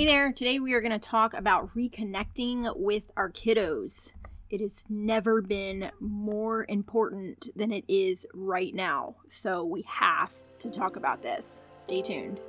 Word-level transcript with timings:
Hey 0.00 0.06
there, 0.06 0.32
today 0.32 0.58
we 0.58 0.72
are 0.72 0.80
going 0.80 0.98
to 0.98 0.98
talk 0.98 1.34
about 1.34 1.74
reconnecting 1.76 2.74
with 2.74 3.10
our 3.18 3.30
kiddos. 3.30 4.14
It 4.48 4.62
has 4.62 4.86
never 4.88 5.42
been 5.42 5.90
more 6.00 6.64
important 6.70 7.50
than 7.54 7.70
it 7.70 7.84
is 7.86 8.26
right 8.32 8.74
now, 8.74 9.16
so 9.28 9.62
we 9.62 9.82
have 9.82 10.32
to 10.60 10.70
talk 10.70 10.96
about 10.96 11.22
this. 11.22 11.60
Stay 11.70 12.00
tuned. 12.00 12.40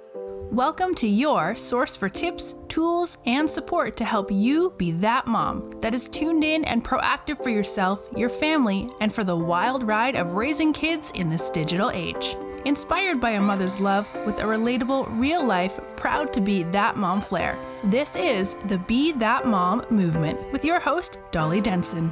Welcome 0.49 0.95
to 0.95 1.07
your 1.09 1.57
source 1.57 1.93
for 1.93 2.07
tips, 2.07 2.55
tools, 2.69 3.17
and 3.25 3.49
support 3.49 3.97
to 3.97 4.05
help 4.05 4.31
you 4.31 4.73
be 4.77 4.91
that 4.91 5.27
mom 5.27 5.73
that 5.81 5.93
is 5.93 6.07
tuned 6.07 6.45
in 6.45 6.63
and 6.63 6.85
proactive 6.85 7.43
for 7.43 7.49
yourself, 7.49 8.07
your 8.15 8.29
family, 8.29 8.89
and 9.01 9.13
for 9.13 9.25
the 9.25 9.35
wild 9.35 9.83
ride 9.83 10.15
of 10.15 10.35
raising 10.35 10.71
kids 10.71 11.11
in 11.15 11.27
this 11.27 11.49
digital 11.49 11.89
age. 11.89 12.37
Inspired 12.65 13.19
by 13.19 13.31
a 13.31 13.41
mother's 13.41 13.79
love 13.79 14.13
with 14.25 14.39
a 14.39 14.43
relatable, 14.43 15.07
real 15.19 15.43
life, 15.43 15.79
proud 15.95 16.31
to 16.33 16.41
be 16.41 16.61
that 16.63 16.95
mom 16.95 17.19
flair. 17.19 17.57
This 17.83 18.15
is 18.15 18.53
the 18.65 18.77
Be 18.77 19.11
That 19.13 19.47
Mom 19.47 19.83
movement 19.89 20.39
with 20.51 20.63
your 20.63 20.79
host, 20.79 21.17
Dolly 21.31 21.59
Denson. 21.59 22.11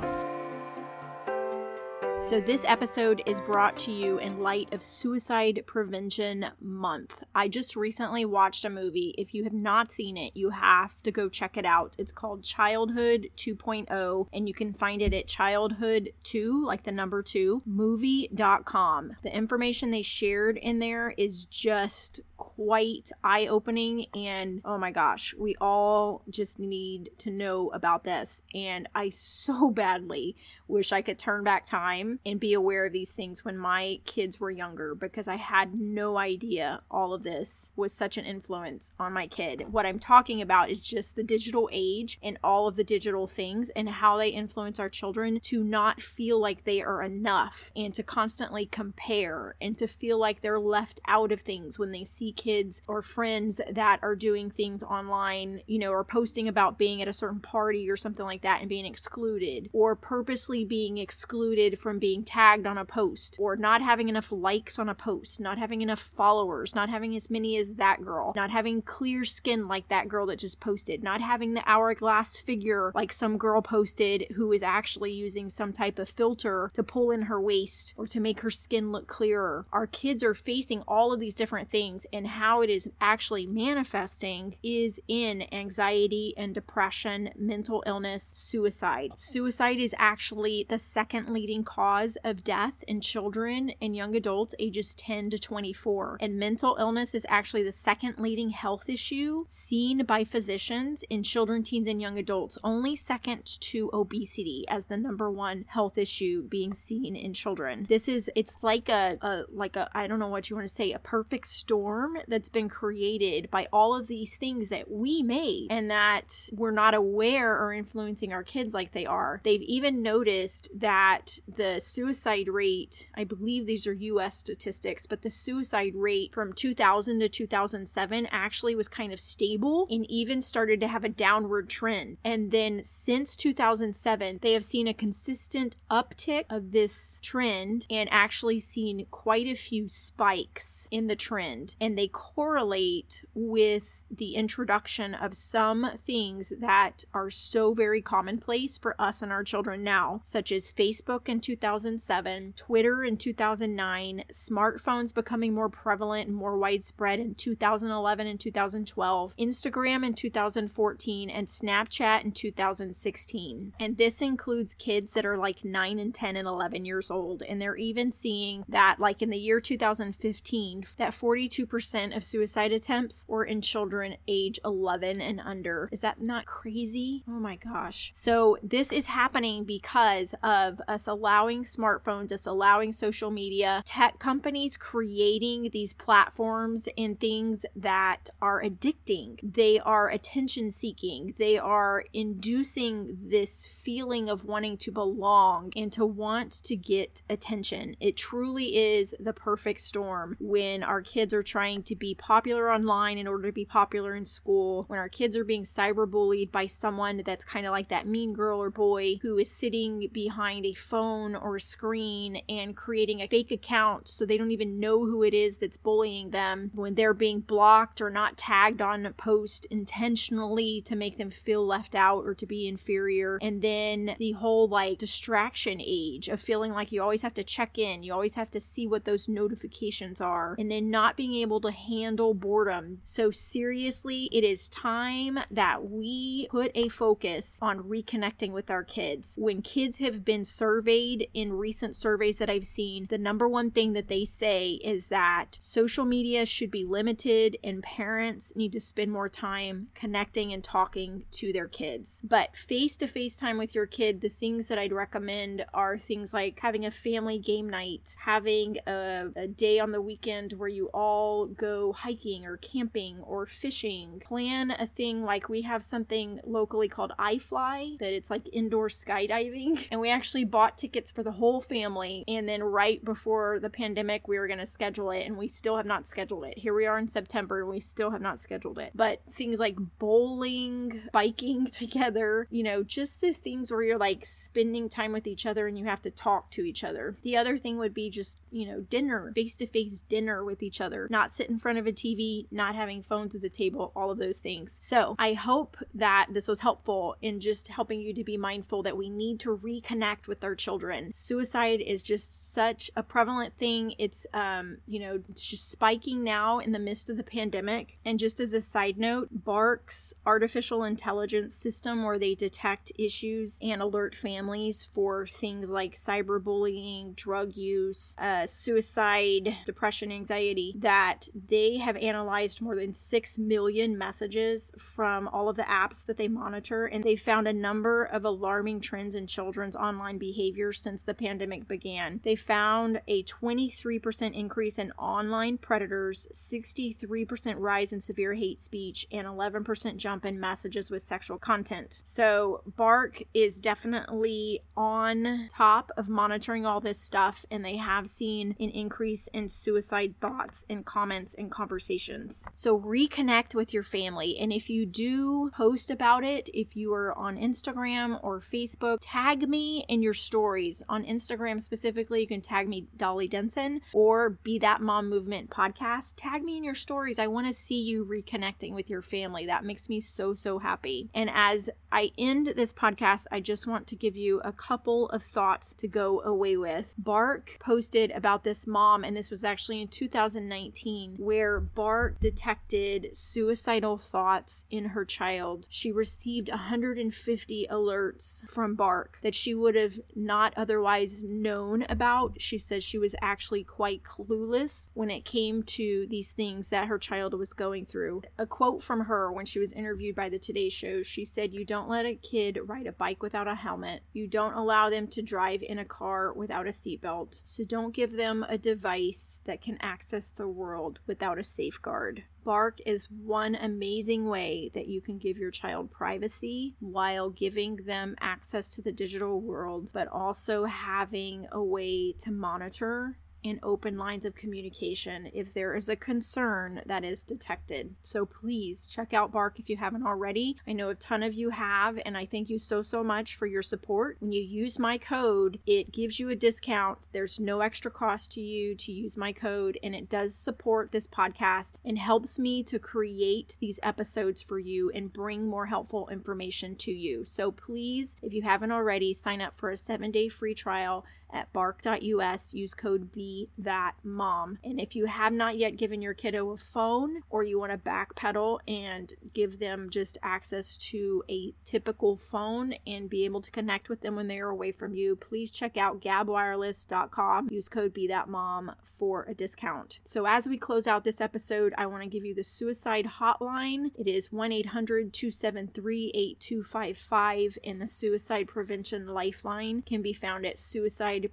So, 2.21 2.41
this 2.41 2.65
episode 2.65 3.23
is 3.25 3.39
brought 3.39 3.77
to 3.79 3.91
you 3.91 4.17
in 4.17 4.41
light 4.41 4.73
of 4.73 4.83
Suicide 4.83 5.63
Prevention 5.65 6.47
Month. 6.59 7.23
I 7.33 7.47
just 7.47 7.77
recently 7.77 8.25
watched 8.25 8.65
a 8.65 8.69
movie. 8.69 9.15
If 9.17 9.33
you 9.33 9.45
have 9.45 9.53
not 9.53 9.89
seen 9.89 10.17
it, 10.17 10.35
you 10.35 10.49
have 10.49 11.01
to 11.03 11.11
go 11.11 11.29
check 11.29 11.55
it 11.55 11.65
out. 11.65 11.95
It's 11.97 12.11
called 12.11 12.43
Childhood 12.43 13.29
2.0, 13.37 14.27
and 14.33 14.47
you 14.49 14.53
can 14.53 14.73
find 14.73 15.01
it 15.01 15.13
at 15.13 15.27
childhood2, 15.27 16.63
like 16.63 16.83
the 16.83 16.91
number 16.91 17.23
2, 17.23 17.63
movie.com. 17.65 19.15
The 19.23 19.35
information 19.35 19.89
they 19.89 20.01
shared 20.01 20.57
in 20.57 20.79
there 20.79 21.15
is 21.17 21.45
just 21.45 22.19
quite 22.35 23.11
eye 23.23 23.47
opening, 23.47 24.07
and 24.13 24.61
oh 24.65 24.77
my 24.77 24.91
gosh, 24.91 25.33
we 25.37 25.55
all 25.61 26.23
just 26.29 26.59
need 26.59 27.11
to 27.19 27.31
know 27.31 27.69
about 27.69 28.03
this. 28.03 28.43
And 28.53 28.89
I 28.93 29.09
so 29.09 29.69
badly 29.71 30.35
wish 30.67 30.91
I 30.91 31.01
could 31.01 31.17
turn 31.17 31.43
back 31.43 31.65
time 31.65 32.08
and 32.25 32.39
be 32.39 32.53
aware 32.53 32.85
of 32.85 32.93
these 32.93 33.11
things 33.11 33.45
when 33.45 33.57
my 33.57 33.99
kids 34.05 34.39
were 34.39 34.49
younger 34.49 34.95
because 34.95 35.27
I 35.27 35.35
had 35.35 35.75
no 35.75 36.17
idea 36.17 36.81
all 36.89 37.13
of 37.13 37.23
this 37.23 37.71
was 37.75 37.93
such 37.93 38.17
an 38.17 38.25
influence 38.25 38.91
on 38.99 39.13
my 39.13 39.27
kid. 39.27 39.67
What 39.71 39.85
I'm 39.85 39.99
talking 39.99 40.41
about 40.41 40.69
is 40.69 40.79
just 40.79 41.15
the 41.15 41.23
digital 41.23 41.69
age 41.71 42.17
and 42.23 42.37
all 42.43 42.67
of 42.67 42.75
the 42.75 42.83
digital 42.83 43.27
things 43.27 43.69
and 43.71 43.89
how 43.89 44.17
they 44.17 44.29
influence 44.29 44.79
our 44.79 44.89
children 44.89 45.39
to 45.41 45.63
not 45.63 46.01
feel 46.01 46.39
like 46.39 46.63
they 46.63 46.81
are 46.81 47.03
enough 47.03 47.71
and 47.75 47.93
to 47.93 48.03
constantly 48.03 48.65
compare 48.65 49.55
and 49.61 49.77
to 49.77 49.87
feel 49.87 50.17
like 50.17 50.41
they're 50.41 50.59
left 50.59 50.99
out 51.07 51.31
of 51.31 51.41
things 51.41 51.77
when 51.77 51.91
they 51.91 52.03
see 52.03 52.31
kids 52.31 52.81
or 52.87 53.01
friends 53.01 53.61
that 53.69 53.99
are 54.01 54.15
doing 54.15 54.49
things 54.49 54.83
online, 54.83 55.61
you 55.67 55.79
know, 55.79 55.91
or 55.91 56.03
posting 56.03 56.47
about 56.47 56.77
being 56.77 57.01
at 57.01 57.07
a 57.07 57.13
certain 57.13 57.39
party 57.39 57.89
or 57.89 57.97
something 57.97 58.25
like 58.25 58.41
that 58.41 58.61
and 58.61 58.69
being 58.69 58.85
excluded 58.85 59.69
or 59.73 59.95
purposely 59.95 60.65
being 60.65 60.97
excluded 60.97 61.77
from 61.77 61.98
being 61.99 62.23
tagged 62.23 62.65
on 62.65 62.77
a 62.77 62.85
post 62.85 63.37
or 63.39 63.55
not 63.55 63.81
having 63.81 64.09
enough 64.09 64.31
likes 64.31 64.79
on 64.79 64.89
a 64.89 64.95
post, 64.95 65.39
not 65.39 65.57
having 65.57 65.81
enough 65.81 65.99
followers, 65.99 66.73
not 66.75 66.89
having 66.89 67.15
as 67.15 67.29
many 67.29 67.57
as 67.57 67.75
that 67.75 68.01
girl, 68.03 68.33
not 68.35 68.49
having 68.49 68.81
clear 68.81 69.25
skin 69.25 69.67
like 69.67 69.87
that 69.89 70.07
girl 70.07 70.25
that 70.25 70.39
just 70.39 70.59
posted, 70.59 71.03
not 71.03 71.21
having 71.21 71.53
the 71.53 71.63
hourglass 71.65 72.37
figure 72.37 72.91
like 72.95 73.11
some 73.11 73.37
girl 73.37 73.61
posted 73.61 74.25
who 74.35 74.51
is 74.51 74.63
actually 74.63 75.11
using 75.11 75.49
some 75.49 75.73
type 75.73 75.99
of 75.99 76.09
filter 76.09 76.71
to 76.73 76.83
pull 76.83 77.11
in 77.11 77.23
her 77.23 77.41
waist 77.41 77.93
or 77.97 78.07
to 78.07 78.19
make 78.19 78.41
her 78.41 78.49
skin 78.49 78.91
look 78.91 79.07
clearer. 79.07 79.65
Our 79.71 79.87
kids 79.87 80.23
are 80.23 80.33
facing 80.33 80.81
all 80.87 81.11
of 81.11 81.19
these 81.19 81.35
different 81.35 81.69
things, 81.69 82.05
and 82.13 82.27
how 82.27 82.61
it 82.61 82.69
is 82.69 82.89
actually 83.01 83.45
manifesting 83.45 84.55
is 84.63 84.99
in 85.07 85.45
anxiety 85.53 86.33
and 86.37 86.53
depression, 86.53 87.31
mental 87.37 87.83
illness, 87.85 88.23
suicide. 88.23 89.13
Suicide 89.17 89.79
is 89.79 89.95
actually 89.97 90.65
the 90.69 90.79
second 90.79 91.29
leading 91.29 91.63
cause 91.63 91.88
of 92.23 92.43
death 92.43 92.83
in 92.87 93.01
children 93.01 93.71
and 93.81 93.95
young 93.95 94.15
adults 94.15 94.53
ages 94.59 94.93
10 94.95 95.31
to 95.31 95.39
24. 95.39 96.17
And 96.21 96.37
mental 96.37 96.77
illness 96.79 97.15
is 97.15 97.25
actually 97.29 97.63
the 97.63 97.71
second 97.71 98.19
leading 98.19 98.51
health 98.51 98.89
issue 98.89 99.45
seen 99.47 100.05
by 100.05 100.23
physicians 100.23 101.03
in 101.09 101.23
children, 101.23 101.63
teens, 101.63 101.87
and 101.87 102.01
young 102.01 102.17
adults, 102.17 102.57
only 102.63 102.95
second 102.95 103.45
to 103.61 103.89
obesity 103.93 104.65
as 104.69 104.85
the 104.85 104.97
number 104.97 105.31
one 105.31 105.65
health 105.67 105.97
issue 105.97 106.43
being 106.47 106.73
seen 106.73 107.15
in 107.15 107.33
children. 107.33 107.85
This 107.89 108.07
is 108.07 108.29
it's 108.35 108.57
like 108.61 108.89
a, 108.89 109.17
a 109.21 109.43
like 109.51 109.75
a 109.75 109.89
I 109.95 110.05
don't 110.07 110.19
know 110.19 110.27
what 110.27 110.49
you 110.49 110.55
want 110.55 110.67
to 110.67 110.73
say, 110.73 110.91
a 110.91 110.99
perfect 110.99 111.47
storm 111.47 112.17
that's 112.27 112.49
been 112.49 112.69
created 112.69 113.49
by 113.49 113.67
all 113.73 113.97
of 113.97 114.07
these 114.07 114.37
things 114.37 114.69
that 114.69 114.91
we 114.91 115.23
made 115.23 115.67
and 115.71 115.89
that 115.89 116.49
we're 116.51 116.71
not 116.71 116.93
aware 116.93 117.57
are 117.57 117.73
influencing 117.73 118.31
our 118.31 118.43
kids 118.43 118.73
like 118.73 118.91
they 118.91 119.05
are. 119.05 119.41
They've 119.43 119.61
even 119.61 120.03
noticed 120.03 120.69
that 120.75 121.39
the 121.47 121.78
suicide 121.79 122.47
rate, 122.47 123.09
I 123.15 123.23
believe 123.23 123.65
these 123.65 123.87
are 123.87 123.93
US 123.93 124.37
statistics, 124.37 125.05
but 125.05 125.21
the 125.21 125.29
suicide 125.29 125.93
rate 125.95 126.33
from 126.33 126.53
2000 126.53 127.19
to 127.19 127.29
2007 127.29 128.27
actually 128.31 128.75
was 128.75 128.87
kind 128.87 129.13
of 129.13 129.19
stable 129.19 129.87
and 129.89 130.09
even 130.09 130.41
started 130.41 130.79
to 130.81 130.87
have 130.87 131.03
a 131.03 131.09
downward 131.09 131.69
trend. 131.69 132.17
And 132.23 132.51
then 132.51 132.81
since 132.83 133.35
2007, 133.35 134.39
they 134.41 134.53
have 134.53 134.63
seen 134.63 134.87
a 134.87 134.93
consistent 134.93 135.77
uptick 135.89 136.45
of 136.49 136.71
this 136.71 137.19
trend 137.21 137.85
and 137.89 138.09
actually 138.11 138.59
seen 138.59 139.05
quite 139.11 139.47
a 139.47 139.55
few 139.55 139.87
spikes 139.87 140.87
in 140.91 141.07
the 141.07 141.15
trend. 141.15 141.75
And 141.79 141.97
they 141.97 142.07
correlate 142.07 143.23
with 143.33 144.03
the 144.09 144.35
introduction 144.35 145.13
of 145.13 145.35
some 145.35 145.91
things 145.97 146.53
that 146.59 147.05
are 147.13 147.29
so 147.29 147.73
very 147.73 148.01
commonplace 148.01 148.77
for 148.77 148.99
us 148.99 149.21
and 149.21 149.31
our 149.31 149.43
children 149.43 149.83
now, 149.83 150.21
such 150.23 150.51
as 150.51 150.71
Facebook 150.71 151.29
in 151.29 151.39
2007, 151.69 152.53
Twitter 152.55 153.03
in 153.03 153.17
2009, 153.17 154.23
smartphones 154.31 155.13
becoming 155.13 155.53
more 155.53 155.69
prevalent 155.69 156.27
and 156.27 156.35
more 156.35 156.57
widespread 156.57 157.19
in 157.19 157.35
2011 157.35 158.27
and 158.27 158.39
2012, 158.39 159.35
Instagram 159.37 160.05
in 160.05 160.13
2014, 160.13 161.29
and 161.29 161.47
Snapchat 161.47 162.23
in 162.23 162.31
2016. 162.31 163.73
And 163.79 163.97
this 163.97 164.21
includes 164.21 164.73
kids 164.73 165.13
that 165.13 165.25
are 165.25 165.37
like 165.37 165.63
9 165.63 165.99
and 165.99 166.13
10 166.13 166.35
and 166.35 166.47
11 166.47 166.85
years 166.85 167.11
old. 167.11 167.43
And 167.43 167.61
they're 167.61 167.75
even 167.75 168.11
seeing 168.11 168.63
that, 168.67 168.99
like 168.99 169.21
in 169.21 169.29
the 169.29 169.37
year 169.37 169.59
2015, 169.59 170.85
that 170.97 171.13
42% 171.13 172.15
of 172.15 172.23
suicide 172.23 172.71
attempts 172.71 173.25
were 173.27 173.45
in 173.45 173.61
children 173.61 174.15
age 174.27 174.59
11 174.65 175.21
and 175.21 175.39
under. 175.39 175.89
Is 175.91 176.01
that 176.01 176.21
not 176.21 176.45
crazy? 176.45 177.23
Oh 177.27 177.39
my 177.39 177.55
gosh. 177.55 178.11
So, 178.13 178.57
this 178.63 178.91
is 178.91 179.07
happening 179.07 179.65
because 179.65 180.29
because 180.29 180.35
of 180.43 180.81
us 180.87 181.07
allowing 181.07 181.58
smartphones, 181.63 182.31
us 182.31 182.45
allowing 182.45 182.93
social 182.93 183.31
media, 183.31 183.83
tech 183.85 184.19
companies 184.19 184.77
creating 184.77 185.69
these 185.71 185.93
platforms 185.93 186.87
and 186.97 187.19
things 187.19 187.65
that 187.75 188.29
are 188.41 188.61
addicting. 188.61 189.39
They 189.43 189.79
are 189.79 190.09
attention 190.09 190.71
seeking. 190.71 191.33
They 191.37 191.57
are 191.57 192.05
inducing 192.13 193.17
this 193.21 193.65
feeling 193.65 194.29
of 194.29 194.45
wanting 194.45 194.77
to 194.77 194.91
belong 194.91 195.71
and 195.75 195.91
to 195.93 196.05
want 196.05 196.51
to 196.63 196.75
get 196.75 197.21
attention. 197.29 197.95
It 197.99 198.17
truly 198.17 198.77
is 198.77 199.15
the 199.19 199.33
perfect 199.33 199.81
storm 199.81 200.37
when 200.39 200.83
our 200.83 201.01
kids 201.01 201.33
are 201.33 201.43
trying 201.43 201.83
to 201.83 201.95
be 201.95 202.15
popular 202.15 202.71
online 202.71 203.17
in 203.17 203.27
order 203.27 203.47
to 203.47 203.53
be 203.53 203.65
popular 203.65 204.15
in 204.15 204.25
school, 204.25 204.85
when 204.87 204.99
our 204.99 205.09
kids 205.09 205.35
are 205.35 205.43
being 205.43 205.63
cyberbullied 205.63 206.51
by 206.51 206.65
someone 206.65 207.21
that's 207.25 207.45
kind 207.45 207.65
of 207.65 207.71
like 207.71 207.89
that 207.89 208.07
mean 208.07 208.33
girl 208.33 208.61
or 208.61 208.69
boy 208.69 209.17
who 209.21 209.37
is 209.37 209.51
sitting 209.51 210.07
behind 210.11 210.65
a 210.65 210.73
phone 210.73 211.35
or 211.35 211.48
a 211.55 211.61
screen 211.61 212.41
and 212.47 212.75
creating 212.75 213.21
a 213.21 213.27
fake 213.27 213.51
account 213.51 214.07
so 214.07 214.25
they 214.25 214.37
don't 214.37 214.51
even 214.51 214.79
know 214.79 215.05
who 215.05 215.23
it 215.23 215.33
is 215.33 215.57
that's 215.57 215.77
bullying 215.77 216.31
them 216.31 216.71
when 216.73 216.95
they're 216.95 217.13
being 217.13 217.39
blocked 217.39 218.01
or 218.01 218.09
not 218.09 218.37
tagged 218.37 218.81
on 218.81 219.05
a 219.05 219.11
post 219.11 219.65
intentionally 219.71 220.81
to 220.81 220.95
make 220.95 221.17
them 221.17 221.29
feel 221.29 221.65
left 221.65 221.95
out 221.95 222.23
or 222.25 222.33
to 222.35 222.45
be 222.45 222.67
inferior. 222.67 223.37
And 223.41 223.61
then 223.61 224.15
the 224.17 224.33
whole 224.33 224.67
like 224.67 224.97
distraction 224.97 225.79
age 225.79 226.27
of 226.27 226.39
feeling 226.39 226.73
like 226.73 226.91
you 226.91 227.01
always 227.01 227.21
have 227.21 227.33
to 227.35 227.43
check 227.43 227.77
in, 227.77 228.03
you 228.03 228.13
always 228.13 228.35
have 228.35 228.51
to 228.51 228.61
see 228.61 228.87
what 228.87 229.05
those 229.05 229.27
notifications 229.27 230.21
are, 230.21 230.55
and 230.57 230.71
then 230.71 230.89
not 230.89 231.17
being 231.17 231.33
able 231.35 231.61
to 231.61 231.71
handle 231.71 232.33
boredom. 232.33 232.99
So, 233.03 233.31
seriously, 233.31 234.29
it 234.31 234.43
is 234.43 234.69
time 234.69 235.39
that 235.51 235.89
we 235.89 236.47
put 236.49 236.71
a 236.75 236.89
focus 236.89 237.59
on 237.61 237.79
reconnecting 237.83 238.51
with 238.51 238.69
our 238.69 238.83
kids. 238.83 239.35
When 239.37 239.61
kids 239.61 239.99
have 239.99 240.25
been 240.25 240.45
surveyed 240.45 241.28
in 241.33 241.53
recent 241.53 241.95
surveys 241.95 242.39
that 242.39 242.49
I've 242.49 242.65
seen, 242.65 243.07
the 243.09 243.17
number 243.17 243.47
one 243.47 243.71
thing 243.71 243.93
that 243.93 244.07
they 244.07 244.25
say 244.25 244.71
is 244.83 245.07
that 245.07 245.57
social 245.59 246.05
media 246.05 246.45
should 246.45 246.71
be 246.71 246.83
limited 246.83 247.57
and 247.63 247.83
parents 247.83 248.53
need 248.55 248.71
to 248.73 248.79
spend 248.79 249.11
more 249.11 249.29
time 249.29 249.87
connecting 249.95 250.53
and 250.53 250.63
talking 250.63 251.23
to 251.31 251.53
their 251.53 251.67
kids. 251.67 252.21
But 252.23 252.55
face 252.55 252.97
to 252.97 253.07
face 253.07 253.35
time 253.35 253.57
with 253.57 253.75
your 253.75 253.85
kid, 253.85 254.21
the 254.21 254.29
things 254.29 254.67
that 254.67 254.79
I'd 254.79 254.93
recommend 254.93 255.65
are 255.73 255.97
things 255.97 256.33
like 256.33 256.59
having 256.59 256.85
a 256.85 256.91
family 256.91 257.39
game 257.39 257.69
night, 257.69 258.15
having 258.19 258.77
a, 258.87 259.27
a 259.35 259.47
day 259.47 259.79
on 259.79 259.91
the 259.91 260.01
weekend 260.01 260.53
where 260.53 260.69
you 260.69 260.87
all 260.93 261.45
go 261.45 261.93
hiking 261.93 262.45
or 262.45 262.57
camping 262.57 263.19
or 263.21 263.45
fishing. 263.45 264.21
Plan 264.23 264.71
a 264.71 264.87
thing 264.87 265.23
like 265.23 265.49
we 265.49 265.61
have 265.61 265.83
something 265.83 266.39
locally 266.45 266.87
called 266.87 267.13
iFly 267.19 267.97
that 267.99 268.13
it's 268.13 268.29
like 268.29 268.49
indoor 268.51 268.89
skydiving. 268.89 269.69
And 269.91 269.99
we 269.99 270.09
actually 270.09 270.45
bought 270.45 270.77
tickets 270.77 271.09
for 271.09 271.18
the 271.23 271.33
whole 271.33 271.61
family. 271.61 272.23
And 272.27 272.47
then 272.47 272.63
right 272.63 273.03
before 273.03 273.59
the 273.59 273.69
pandemic, 273.69 274.27
we 274.27 274.37
were 274.37 274.47
going 274.47 274.59
to 274.59 274.65
schedule 274.65 275.11
it 275.11 275.25
and 275.25 275.37
we 275.37 275.47
still 275.47 275.77
have 275.77 275.85
not 275.85 276.07
scheduled 276.07 276.45
it. 276.45 276.59
Here 276.59 276.73
we 276.73 276.85
are 276.85 276.97
in 276.97 277.07
September 277.07 277.61
and 277.61 277.69
we 277.69 277.79
still 277.79 278.11
have 278.11 278.21
not 278.21 278.39
scheduled 278.39 278.79
it. 278.79 278.91
But 278.95 279.21
things 279.29 279.59
like 279.59 279.75
bowling, 279.97 281.01
biking 281.13 281.67
together, 281.67 282.47
you 282.49 282.63
know, 282.63 282.83
just 282.83 283.21
the 283.21 283.33
things 283.33 283.71
where 283.71 283.83
you're 283.83 283.97
like 283.97 284.25
spending 284.25 284.89
time 284.89 285.11
with 285.11 285.27
each 285.27 285.45
other 285.45 285.67
and 285.67 285.77
you 285.77 285.85
have 285.85 286.01
to 286.03 286.11
talk 286.11 286.51
to 286.51 286.63
each 286.63 286.83
other. 286.83 287.17
The 287.23 287.37
other 287.37 287.57
thing 287.57 287.77
would 287.77 287.93
be 287.93 288.09
just, 288.09 288.41
you 288.51 288.67
know, 288.67 288.81
dinner, 288.81 289.31
face 289.35 289.55
to 289.57 289.67
face 289.67 290.01
dinner 290.01 290.43
with 290.43 290.63
each 290.63 290.81
other, 290.81 291.07
not 291.09 291.33
sit 291.33 291.49
in 291.49 291.57
front 291.57 291.77
of 291.77 291.87
a 291.87 291.91
TV, 291.91 292.47
not 292.51 292.75
having 292.75 293.01
phones 293.01 293.35
at 293.35 293.41
the 293.41 293.49
table, 293.49 293.91
all 293.95 294.11
of 294.11 294.17
those 294.17 294.39
things. 294.39 294.77
So 294.81 295.15
I 295.19 295.33
hope 295.33 295.77
that 295.93 296.27
this 296.31 296.47
was 296.47 296.61
helpful 296.61 297.15
in 297.21 297.39
just 297.39 297.69
helping 297.69 298.01
you 298.01 298.13
to 298.13 298.23
be 298.23 298.37
mindful 298.37 298.83
that 298.83 298.97
we 298.97 299.09
need 299.09 299.39
to 299.41 299.57
reconnect 299.57 300.27
with 300.27 300.43
our 300.43 300.55
children. 300.55 301.08
Suicide 301.13 301.81
is 301.81 302.03
just 302.03 302.53
such 302.53 302.91
a 302.95 303.03
prevalent 303.03 303.57
thing. 303.57 303.93
It's, 303.97 304.25
um, 304.33 304.77
you 304.85 304.99
know, 304.99 305.21
just 305.33 305.69
spiking 305.69 306.23
now 306.23 306.59
in 306.59 306.71
the 306.71 306.79
midst 306.79 307.09
of 307.09 307.17
the 307.17 307.23
pandemic. 307.23 307.97
And 308.05 308.19
just 308.19 308.39
as 308.39 308.53
a 308.53 308.61
side 308.61 308.97
note, 308.97 309.29
Bark's 309.31 310.13
artificial 310.25 310.83
intelligence 310.83 311.55
system 311.55 312.03
where 312.03 312.19
they 312.19 312.35
detect 312.35 312.91
issues 312.97 313.59
and 313.61 313.81
alert 313.81 314.15
families 314.15 314.87
for 314.91 315.25
things 315.25 315.69
like 315.69 315.95
cyberbullying, 315.95 317.15
drug 317.15 317.55
use, 317.55 318.15
uh, 318.17 318.45
suicide, 318.45 319.57
depression, 319.65 320.11
anxiety, 320.11 320.73
that 320.77 321.29
they 321.33 321.77
have 321.77 321.97
analyzed 321.97 322.61
more 322.61 322.75
than 322.75 322.93
6 322.93 323.37
million 323.37 323.97
messages 323.97 324.71
from 324.77 325.27
all 325.27 325.49
of 325.49 325.55
the 325.55 325.63
apps 325.63 326.05
that 326.05 326.17
they 326.17 326.27
monitor, 326.27 326.85
and 326.85 327.03
they 327.03 327.15
found 327.15 327.47
a 327.47 327.53
number 327.53 328.03
of 328.03 328.25
alarming 328.25 328.79
trends 328.79 329.15
in 329.15 329.27
children's 329.27 329.75
online 329.75 330.17
behavior 330.17 330.71
since 330.73 330.98
the 331.03 331.13
pandemic 331.13 331.67
began. 331.67 332.19
They 332.23 332.35
found 332.35 333.01
a 333.07 333.23
23% 333.23 334.33
increase 334.33 334.77
in 334.77 334.91
online 334.91 335.57
predators, 335.57 336.27
63% 336.33 337.55
rise 337.57 337.93
in 337.93 338.01
severe 338.01 338.33
hate 338.33 338.59
speech, 338.59 339.07
and 339.11 339.27
11% 339.27 339.97
jump 339.97 340.25
in 340.25 340.39
messages 340.39 340.89
with 340.89 341.01
sexual 341.01 341.37
content. 341.37 342.01
So, 342.03 342.61
Bark 342.75 343.23
is 343.33 343.61
definitely 343.61 344.61
on 344.75 345.47
top 345.49 345.91
of 345.97 346.09
monitoring 346.09 346.65
all 346.65 346.79
this 346.79 346.99
stuff, 346.99 347.45
and 347.51 347.63
they 347.63 347.77
have 347.77 348.09
seen 348.09 348.55
an 348.59 348.69
increase 348.69 349.27
in 349.27 349.49
suicide 349.49 350.15
thoughts 350.21 350.65
and 350.69 350.85
comments 350.85 351.33
and 351.33 351.51
conversations. 351.51 352.45
So, 352.55 352.79
reconnect 352.79 353.55
with 353.55 353.73
your 353.73 353.83
family. 353.83 354.37
And 354.39 354.51
if 354.51 354.69
you 354.69 354.85
do 354.85 355.51
post 355.51 355.91
about 355.91 356.23
it, 356.23 356.49
if 356.53 356.75
you 356.75 356.93
are 356.93 357.17
on 357.17 357.37
Instagram 357.37 358.19
or 358.23 358.39
Facebook, 358.39 358.97
tag 359.01 359.47
me 359.47 359.85
in 359.87 360.01
your 360.01 360.13
stories. 360.13 360.81
On 360.89 361.05
Instagram 361.05 361.61
specifically, 361.61 362.21
you 362.21 362.27
can 362.27 362.41
tag 362.41 362.67
me 362.67 362.87
Dolly 362.97 363.27
Denson 363.27 363.81
or 363.93 364.31
Be 364.31 364.57
That 364.57 364.81
Mom 364.81 365.07
Movement 365.07 365.51
podcast. 365.51 366.15
Tag 366.17 366.43
me 366.43 366.57
in 366.57 366.63
your 366.63 366.73
stories. 366.73 367.19
I 367.19 367.27
want 367.27 367.45
to 367.45 367.53
see 367.53 367.79
you 367.79 368.03
reconnecting 368.03 368.73
with 368.73 368.89
your 368.89 369.03
family. 369.03 369.45
That 369.45 369.63
makes 369.63 369.87
me 369.87 370.01
so, 370.01 370.33
so 370.33 370.57
happy. 370.57 371.11
And 371.13 371.29
as 371.31 371.69
I 371.91 372.09
end 372.17 372.47
this 372.55 372.73
podcast, 372.73 373.27
I 373.31 373.39
just 373.39 373.67
want 373.67 373.85
to 373.85 373.95
give 373.95 374.17
you 374.17 374.41
a 374.43 374.51
couple 374.51 375.09
of 375.09 375.21
thoughts 375.21 375.73
to 375.73 375.87
go 375.87 376.21
away 376.21 376.57
with. 376.57 376.95
Bark 376.97 377.57
posted 377.59 378.09
about 378.09 378.43
this 378.43 378.65
mom, 378.65 379.03
and 379.03 379.15
this 379.15 379.29
was 379.29 379.43
actually 379.43 379.83
in 379.83 379.89
2019, 379.89 381.17
where 381.19 381.59
Bark 381.59 382.19
detected 382.19 383.09
suicidal 383.13 383.99
thoughts 383.99 384.65
in 384.71 384.85
her 384.85 385.05
child. 385.05 385.67
She 385.69 385.91
received 385.91 386.49
150 386.49 387.67
alerts 387.69 388.49
from 388.49 388.73
Bark 388.73 389.19
that 389.21 389.35
she 389.35 389.53
would 389.53 389.75
have 389.75 389.99
not 390.15 390.51
otherwise 390.57 390.78
known 391.23 391.85
about. 391.89 392.41
She 392.41 392.57
says 392.57 392.83
she 392.83 392.97
was 392.97 393.15
actually 393.21 393.63
quite 393.63 394.03
clueless 394.03 394.89
when 394.93 395.09
it 395.09 395.25
came 395.25 395.63
to 395.63 396.07
these 396.09 396.31
things 396.31 396.69
that 396.69 396.87
her 396.87 396.97
child 396.97 397.33
was 397.33 397.53
going 397.53 397.85
through. 397.85 398.21
A 398.37 398.45
quote 398.45 398.81
from 398.81 399.05
her 399.05 399.31
when 399.31 399.45
she 399.45 399.59
was 399.59 399.73
interviewed 399.73 400.15
by 400.15 400.29
the 400.29 400.39
Today 400.39 400.69
Show 400.69 401.01
she 401.03 401.25
said, 401.25 401.53
You 401.53 401.65
don't 401.65 401.89
let 401.89 402.05
a 402.05 402.15
kid 402.15 402.59
ride 402.65 402.87
a 402.87 402.91
bike 402.91 403.21
without 403.21 403.47
a 403.47 403.55
helmet. 403.55 404.03
You 404.13 404.27
don't 404.27 404.53
allow 404.53 404.89
them 404.89 405.07
to 405.07 405.21
drive 405.21 405.61
in 405.61 405.79
a 405.79 405.85
car 405.85 406.33
without 406.33 406.67
a 406.67 406.71
seatbelt. 406.71 407.41
So 407.43 407.63
don't 407.63 407.93
give 407.93 408.13
them 408.13 408.45
a 408.47 408.57
device 408.57 409.41
that 409.45 409.61
can 409.61 409.77
access 409.81 410.29
the 410.29 410.47
world 410.47 410.99
without 411.07 411.39
a 411.39 411.43
safeguard. 411.43 412.23
Bark 412.43 412.79
is 412.85 413.09
one 413.09 413.55
amazing 413.55 414.27
way 414.27 414.69
that 414.73 414.87
you 414.87 415.01
can 415.01 415.17
give 415.17 415.37
your 415.37 415.51
child 415.51 415.91
privacy 415.91 416.75
while 416.79 417.29
giving 417.29 417.77
them 417.77 418.15
access 418.19 418.69
to 418.69 418.81
the 418.81 418.91
digital 418.91 419.41
world, 419.41 419.91
but 419.93 420.07
also 420.07 420.65
having 420.65 421.47
a 421.51 421.63
way 421.63 422.13
to 422.19 422.31
monitor 422.31 423.17
and 423.43 423.59
open 423.63 423.97
lines 423.97 424.25
of 424.25 424.35
communication 424.35 425.29
if 425.33 425.53
there 425.53 425.75
is 425.75 425.89
a 425.89 425.95
concern 425.95 426.81
that 426.85 427.03
is 427.03 427.23
detected. 427.23 427.95
So 428.01 428.25
please 428.25 428.85
check 428.85 429.13
out 429.13 429.31
Bark 429.31 429.59
if 429.59 429.69
you 429.69 429.77
haven't 429.77 430.05
already. 430.05 430.57
I 430.67 430.73
know 430.73 430.89
a 430.89 430.95
ton 430.95 431.23
of 431.23 431.33
you 431.33 431.51
have, 431.51 431.99
and 432.05 432.17
I 432.17 432.25
thank 432.25 432.49
you 432.49 432.59
so, 432.59 432.81
so 432.81 433.03
much 433.03 433.35
for 433.35 433.45
your 433.45 433.61
support. 433.61 434.17
When 434.19 434.31
you 434.31 434.41
use 434.41 434.79
my 434.79 434.97
code, 434.97 435.59
it 435.65 435.91
gives 435.91 436.19
you 436.19 436.29
a 436.29 436.35
discount. 436.35 436.99
There's 437.11 437.39
no 437.39 437.61
extra 437.61 437.91
cost 437.91 438.31
to 438.33 438.41
you 438.41 438.75
to 438.75 438.91
use 438.91 439.17
my 439.17 439.31
code, 439.31 439.77
and 439.81 439.95
it 439.95 440.09
does 440.09 440.35
support 440.35 440.91
this 440.91 441.07
podcast 441.07 441.77
and 441.85 441.97
helps 441.97 442.39
me 442.39 442.63
to 442.63 442.79
create 442.79 443.57
these 443.59 443.79
episodes 443.83 444.41
for 444.41 444.59
you 444.59 444.91
and 444.93 445.13
bring 445.13 445.47
more 445.47 445.67
helpful 445.67 446.09
information 446.09 446.75
to 446.75 446.91
you. 446.91 447.25
So 447.25 447.51
please, 447.51 448.15
if 448.21 448.33
you 448.33 448.41
haven't 448.41 448.71
already, 448.71 449.13
sign 449.13 449.41
up 449.41 449.57
for 449.57 449.69
a 449.69 449.77
seven 449.77 450.11
day 450.11 450.29
free 450.29 450.53
trial 450.53 451.05
at 451.31 451.51
bark.us. 451.53 452.53
Use 452.53 452.73
code 452.73 453.11
That 453.57 453.93
Mom. 454.03 454.59
And 454.63 454.79
if 454.79 454.95
you 454.95 455.05
have 455.05 455.33
not 455.33 455.57
yet 455.57 455.77
given 455.77 456.01
your 456.01 456.13
kiddo 456.13 456.51
a 456.51 456.57
phone 456.57 457.21
or 457.29 457.43
you 457.43 457.59
want 457.59 457.71
to 457.71 457.77
backpedal 457.77 458.59
and 458.67 459.13
give 459.33 459.59
them 459.59 459.89
just 459.89 460.17
access 460.23 460.77
to 460.77 461.23
a 461.29 461.53
typical 461.63 462.17
phone 462.17 462.73
and 462.85 463.09
be 463.09 463.25
able 463.25 463.41
to 463.41 463.51
connect 463.51 463.89
with 463.89 464.01
them 464.01 464.15
when 464.15 464.27
they 464.27 464.39
are 464.39 464.49
away 464.49 464.71
from 464.71 464.95
you, 464.95 465.15
please 465.15 465.51
check 465.51 465.77
out 465.77 466.01
gabbwireless.com. 466.01 467.49
Use 467.51 467.69
code 467.69 467.93
Be 467.93 468.07
That 468.07 468.29
Mom 468.29 468.71
for 468.83 469.25
a 469.25 469.33
discount. 469.33 469.99
So 470.03 470.25
as 470.25 470.47
we 470.47 470.57
close 470.57 470.87
out 470.87 471.03
this 471.03 471.21
episode, 471.21 471.73
I 471.77 471.85
want 471.85 472.03
to 472.03 472.09
give 472.09 472.25
you 472.25 472.33
the 472.33 472.43
suicide 472.43 473.07
hotline. 473.19 473.91
It 473.97 474.07
is 474.07 474.31
1 474.31 474.51
800 474.51 475.13
273 475.13 476.11
8255, 476.13 477.57
and 477.63 477.81
the 477.81 477.87
suicide 477.87 478.47
prevention 478.47 479.07
lifeline 479.07 479.81
can 479.81 480.01
be 480.01 480.13
found 480.13 480.45
at 480.45 480.57
suicide 480.57 481.29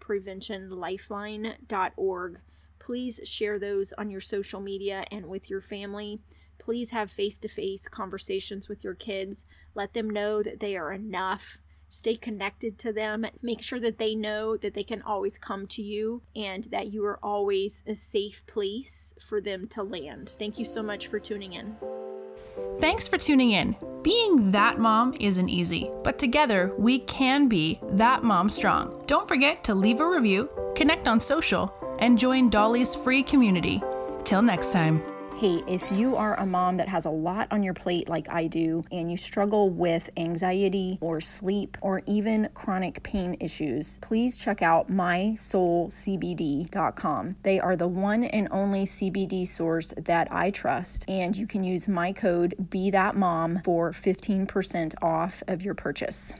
Please 2.78 3.20
share 3.24 3.58
those 3.58 3.92
on 3.94 4.10
your 4.10 4.20
social 4.20 4.60
media 4.60 5.04
and 5.10 5.26
with 5.26 5.50
your 5.50 5.60
family. 5.60 6.20
Please 6.58 6.90
have 6.90 7.10
face 7.10 7.38
to 7.40 7.48
face 7.48 7.88
conversations 7.88 8.68
with 8.68 8.84
your 8.84 8.94
kids. 8.94 9.44
Let 9.74 9.92
them 9.92 10.08
know 10.08 10.42
that 10.42 10.60
they 10.60 10.76
are 10.76 10.92
enough. 10.92 11.58
Stay 11.88 12.16
connected 12.16 12.78
to 12.78 12.92
them. 12.92 13.26
Make 13.42 13.62
sure 13.62 13.80
that 13.80 13.98
they 13.98 14.14
know 14.14 14.56
that 14.56 14.74
they 14.74 14.82
can 14.82 15.02
always 15.02 15.38
come 15.38 15.66
to 15.68 15.82
you 15.82 16.22
and 16.34 16.64
that 16.64 16.92
you 16.92 17.04
are 17.04 17.18
always 17.22 17.84
a 17.86 17.94
safe 17.94 18.44
place 18.46 19.14
for 19.20 19.40
them 19.40 19.68
to 19.68 19.82
land. 19.82 20.32
Thank 20.38 20.58
you 20.58 20.64
so 20.64 20.82
much 20.82 21.06
for 21.06 21.20
tuning 21.20 21.52
in. 21.52 21.76
Thanks 22.78 23.06
for 23.06 23.18
tuning 23.18 23.52
in. 23.52 23.76
Being 24.02 24.50
that 24.50 24.78
mom 24.78 25.14
isn't 25.20 25.48
easy, 25.48 25.90
but 26.02 26.18
together 26.18 26.74
we 26.78 26.98
can 26.98 27.48
be 27.48 27.80
that 27.90 28.24
mom 28.24 28.48
strong. 28.48 29.02
Don't 29.06 29.28
forget 29.28 29.62
to 29.64 29.74
leave 29.74 30.00
a 30.00 30.08
review, 30.08 30.48
connect 30.76 31.08
on 31.08 31.18
social, 31.18 31.72
and 31.98 32.18
join 32.18 32.50
Dolly's 32.50 32.94
free 32.94 33.22
community. 33.22 33.82
Till 34.24 34.42
next 34.42 34.72
time. 34.72 35.02
Hey, 35.36 35.62
if 35.68 35.92
you 35.92 36.16
are 36.16 36.34
a 36.40 36.46
mom 36.46 36.78
that 36.78 36.88
has 36.88 37.04
a 37.04 37.10
lot 37.10 37.46
on 37.50 37.62
your 37.62 37.74
plate 37.74 38.08
like 38.08 38.26
I 38.30 38.46
do, 38.46 38.82
and 38.90 39.10
you 39.10 39.18
struggle 39.18 39.68
with 39.68 40.08
anxiety 40.16 40.96
or 41.02 41.20
sleep 41.20 41.76
or 41.82 42.00
even 42.06 42.48
chronic 42.54 43.02
pain 43.02 43.36
issues, 43.38 43.98
please 43.98 44.38
check 44.38 44.62
out 44.62 44.90
mysoulcbd.com. 44.90 47.36
They 47.42 47.60
are 47.60 47.76
the 47.76 47.86
one 47.86 48.24
and 48.24 48.48
only 48.50 48.86
CBD 48.86 49.46
source 49.46 49.92
that 49.98 50.28
I 50.30 50.50
trust, 50.50 51.04
and 51.06 51.36
you 51.36 51.46
can 51.46 51.62
use 51.62 51.86
my 51.86 52.12
code 52.12 52.70
Be 52.70 52.90
That 52.90 53.14
Mom 53.14 53.60
for 53.62 53.92
15% 53.92 54.94
off 55.02 55.42
of 55.46 55.60
your 55.60 55.74
purchase. 55.74 56.32